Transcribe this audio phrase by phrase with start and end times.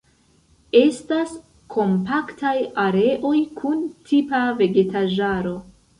[0.79, 1.35] Estas
[1.75, 2.55] kompaktaj
[2.87, 5.55] areoj kun tipa vegetaĵaro.